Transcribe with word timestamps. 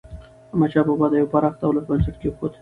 احمدشاه 0.53 0.85
بابا 0.87 1.05
د 1.09 1.13
یو 1.21 1.31
پراخ 1.33 1.53
دولت 1.63 1.83
بنسټ 1.89 2.15
کېښود. 2.21 2.53